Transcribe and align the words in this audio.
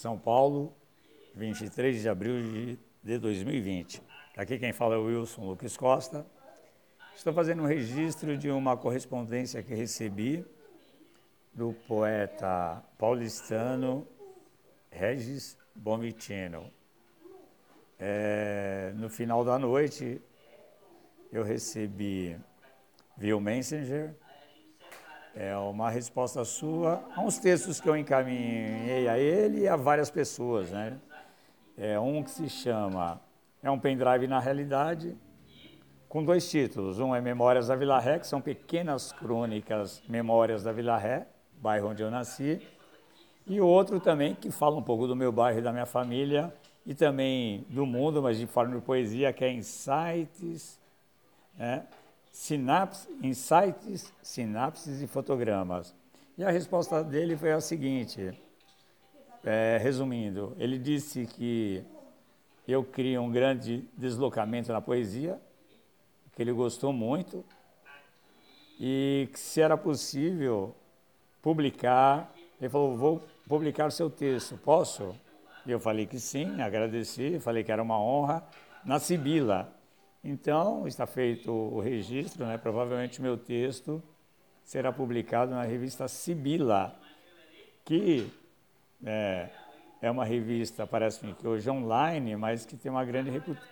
São 0.00 0.18
Paulo, 0.18 0.74
23 1.34 2.00
de 2.00 2.08
abril 2.08 2.78
de 3.02 3.18
2020. 3.18 4.02
Aqui 4.34 4.58
quem 4.58 4.72
fala 4.72 4.94
é 4.94 4.96
o 4.96 5.04
Wilson 5.04 5.44
Lucas 5.44 5.76
Costa. 5.76 6.24
Estou 7.14 7.34
fazendo 7.34 7.62
um 7.62 7.66
registro 7.66 8.34
de 8.38 8.50
uma 8.50 8.78
correspondência 8.78 9.62
que 9.62 9.74
recebi 9.74 10.42
do 11.52 11.74
poeta 11.86 12.82
paulistano 12.96 14.08
Regis 14.90 15.58
Bomitino. 15.74 16.72
É, 17.98 18.94
no 18.96 19.10
final 19.10 19.44
da 19.44 19.58
noite, 19.58 20.18
eu 21.30 21.44
recebi 21.44 22.40
via 23.18 23.36
o 23.36 23.40
Messenger 23.40 24.14
é 25.40 25.56
uma 25.56 25.88
resposta 25.88 26.44
sua 26.44 27.02
a 27.16 27.22
uns 27.22 27.38
textos 27.38 27.80
que 27.80 27.88
eu 27.88 27.96
encaminhei 27.96 29.08
a 29.08 29.18
ele 29.18 29.60
e 29.60 29.68
a 29.68 29.74
várias 29.74 30.10
pessoas, 30.10 30.70
né? 30.70 30.98
É 31.78 31.98
um 31.98 32.22
que 32.22 32.30
se 32.30 32.46
chama 32.50 33.18
é 33.62 33.70
um 33.70 33.78
pendrive 33.78 34.26
na 34.26 34.38
realidade 34.38 35.16
com 36.10 36.22
dois 36.22 36.50
títulos. 36.50 37.00
Um 37.00 37.14
é 37.14 37.22
Memórias 37.22 37.68
da 37.68 37.74
Vila 37.74 37.98
Ré, 37.98 38.18
que 38.18 38.26
são 38.26 38.38
pequenas 38.38 39.12
crônicas 39.12 40.02
Memórias 40.06 40.62
da 40.62 40.72
Vila 40.72 40.98
Ré, 40.98 41.26
bairro 41.54 41.88
onde 41.88 42.02
eu 42.02 42.10
nasci, 42.10 42.60
e 43.46 43.62
outro 43.62 43.98
também 43.98 44.34
que 44.34 44.50
fala 44.50 44.76
um 44.76 44.82
pouco 44.82 45.06
do 45.06 45.16
meu 45.16 45.32
bairro 45.32 45.60
e 45.60 45.62
da 45.62 45.72
minha 45.72 45.86
família 45.86 46.52
e 46.84 46.94
também 46.94 47.64
do 47.70 47.86
mundo, 47.86 48.20
mas 48.20 48.36
de 48.36 48.46
forma 48.46 48.76
de 48.76 48.82
poesia, 48.82 49.32
que 49.32 49.42
é 49.42 49.50
Insights, 49.50 50.78
né? 51.56 51.86
Sinapse, 52.30 53.08
Insights, 53.22 54.12
Sinapses 54.22 55.02
e 55.02 55.06
Fotogramas. 55.06 55.94
E 56.38 56.44
a 56.44 56.50
resposta 56.50 57.02
dele 57.02 57.36
foi 57.36 57.52
a 57.52 57.60
seguinte, 57.60 58.32
é, 59.44 59.78
resumindo, 59.80 60.56
ele 60.58 60.78
disse 60.78 61.26
que 61.26 61.84
eu 62.66 62.84
crio 62.84 63.22
um 63.22 63.30
grande 63.30 63.84
deslocamento 63.96 64.72
na 64.72 64.80
poesia, 64.80 65.40
que 66.34 66.40
ele 66.40 66.52
gostou 66.52 66.92
muito, 66.92 67.44
e 68.78 69.28
que 69.32 69.38
se 69.38 69.60
era 69.60 69.76
possível 69.76 70.74
publicar, 71.42 72.32
ele 72.60 72.70
falou, 72.70 72.96
vou 72.96 73.22
publicar 73.46 73.88
o 73.88 73.90
seu 73.90 74.08
texto, 74.08 74.56
posso? 74.58 75.14
E 75.66 75.70
eu 75.70 75.78
falei 75.78 76.06
que 76.06 76.18
sim, 76.18 76.62
agradeci, 76.62 77.38
falei 77.40 77.62
que 77.62 77.70
era 77.70 77.82
uma 77.82 78.00
honra, 78.00 78.42
na 78.84 78.98
Sibila. 78.98 79.70
Então, 80.22 80.86
está 80.86 81.06
feito 81.06 81.50
o 81.50 81.80
registro, 81.80 82.44
né? 82.44 82.58
provavelmente 82.58 83.22
meu 83.22 83.38
texto 83.38 84.02
será 84.62 84.92
publicado 84.92 85.52
na 85.52 85.62
revista 85.62 86.06
Sibila, 86.08 86.94
que 87.84 88.30
é, 89.04 89.48
é 90.02 90.10
uma 90.10 90.24
revista, 90.24 90.86
parece-me 90.86 91.32
que 91.32 91.48
hoje 91.48 91.70
online, 91.70 92.36
mas 92.36 92.66
que 92.66 92.76
tem 92.76 92.92
uma 92.92 93.04
grande 93.04 93.30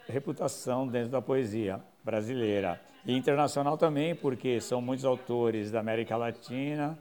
reputação 0.09 0.89
dentro 0.89 1.11
da 1.11 1.21
poesia 1.21 1.81
brasileira. 2.03 2.81
E 3.05 3.15
internacional 3.15 3.77
também, 3.77 4.15
porque 4.15 4.59
são 4.61 4.81
muitos 4.81 5.05
autores 5.05 5.71
da 5.71 5.81
América 5.81 6.17
Latina, 6.17 6.99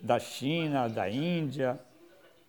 da 0.00 0.20
China, 0.20 0.88
da 0.88 1.10
Índia 1.10 1.78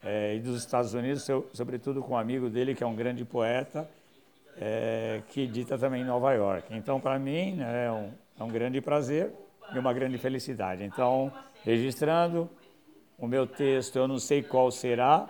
é, 0.04 0.36
e 0.36 0.40
dos 0.40 0.60
Estados 0.60 0.94
Unidos, 0.94 1.28
sobretudo 1.54 2.02
com 2.04 2.14
um 2.14 2.18
amigo 2.18 2.50
dele, 2.50 2.76
que 2.76 2.84
é 2.84 2.88
um 2.88 2.96
grande 2.96 3.26
poeta, 3.26 3.90
é, 4.60 5.22
que 5.30 5.42
edita 5.42 5.78
também 5.78 6.02
em 6.02 6.06
Nova 6.06 6.34
York. 6.34 6.74
Então, 6.76 7.00
para 7.00 7.20
mim, 7.20 7.54
né, 7.56 7.86
é, 7.86 7.92
um, 7.92 8.12
é 8.40 8.44
um 8.44 8.48
grande 8.48 8.82
prazer 8.82 9.32
e 9.74 9.80
uma 9.80 9.94
grande 9.94 10.18
felicidade. 10.18 10.84
Então, 10.84 11.32
registrando 11.64 12.50
o 13.18 13.28
meu 13.28 13.48
texto, 13.48 13.98
eu 13.98 14.08
não 14.08 14.20
sei 14.20 14.44
qual 14.44 14.72
será, 14.72 15.28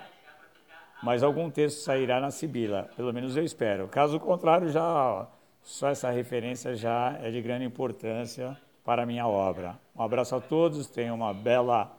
mas 1.01 1.23
algum 1.23 1.49
texto 1.49 1.79
sairá 1.79 2.19
na 2.19 2.31
Sibila, 2.31 2.89
pelo 2.95 3.13
menos 3.13 3.35
eu 3.37 3.43
espero. 3.43 3.87
Caso 3.87 4.19
contrário, 4.19 4.69
já 4.69 5.27
só 5.61 5.89
essa 5.89 6.09
referência 6.09 6.75
já 6.75 7.17
é 7.21 7.29
de 7.31 7.41
grande 7.41 7.65
importância 7.65 8.57
para 8.83 9.03
a 9.03 9.05
minha 9.05 9.27
obra. 9.27 9.79
Um 9.95 10.03
abraço 10.03 10.35
a 10.35 10.41
todos, 10.41 10.87
tenham 10.87 11.15
uma 11.15 11.33
bela 11.33 11.91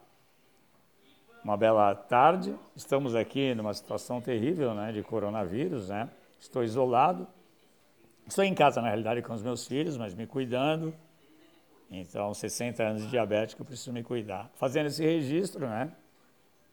uma 1.43 1.56
bela 1.56 1.95
tarde. 1.95 2.56
Estamos 2.75 3.15
aqui 3.15 3.55
numa 3.55 3.72
situação 3.72 4.21
terrível, 4.21 4.75
né, 4.75 4.91
de 4.91 5.01
coronavírus, 5.05 5.89
né? 5.89 6.09
Estou 6.41 6.63
isolado. 6.63 7.27
Estou 8.27 8.45
em 8.45 8.55
casa 8.55 8.81
na 8.81 8.89
realidade 8.89 9.23
com 9.23 9.33
os 9.33 9.43
meus 9.43 9.67
filhos, 9.67 9.97
mas 9.97 10.15
me 10.15 10.27
cuidando. 10.27 10.95
Então, 11.91 12.35
60 12.35 12.83
anos 12.83 13.03
de 13.03 13.09
diabético, 13.09 13.63
eu 13.63 13.67
preciso 13.67 13.93
me 13.93 14.03
cuidar. 14.03 14.51
Fazendo 14.55 14.87
esse 14.87 15.05
registro, 15.05 15.69
né? 15.69 15.93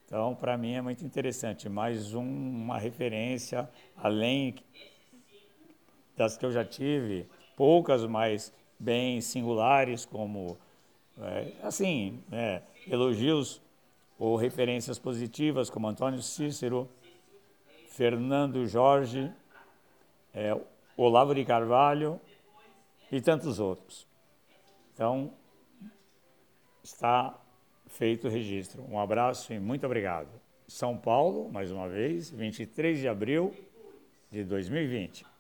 Então, 0.06 0.35
para 0.35 0.57
mim 0.57 0.73
é 0.73 0.81
muito 0.81 1.06
interessante. 1.06 1.69
Mais 1.69 2.13
um, 2.13 2.22
uma 2.22 2.78
referência, 2.78 3.69
além 3.96 4.56
das 6.18 6.38
que 6.38 6.46
eu 6.46 6.52
já 6.52 6.66
tive, 6.66 7.28
poucas, 7.56 8.06
mas 8.06 8.53
bem 8.79 9.22
singulares, 9.22 10.06
como, 10.06 10.57
é, 11.19 11.52
assim, 11.62 12.22
é, 12.31 12.62
elogios 12.88 13.62
ou 14.19 14.35
referências 14.35 15.00
positivas, 15.00 15.69
como 15.69 15.88
Antônio 15.88 16.22
Cícero, 16.22 16.90
Fernando 17.90 18.66
Jorge, 18.66 19.31
é, 20.33 20.59
Olavo 20.97 21.35
de 21.35 21.45
Carvalho 21.45 22.19
e 23.11 23.21
tantos 23.21 23.59
outros. 23.59 24.07
Então, 24.94 25.33
está 26.83 27.39
feito 27.88 28.27
o 28.27 28.29
registro. 28.29 28.83
Um 28.89 28.99
abraço 28.99 29.53
e 29.53 29.59
muito 29.59 29.85
obrigado. 29.85 30.29
São 30.67 30.97
Paulo, 30.97 31.51
mais 31.51 31.72
uma 31.72 31.88
vez, 31.88 32.29
23 32.29 32.99
de 32.99 33.07
abril 33.07 33.53
de 34.31 34.43
2020. 34.43 35.32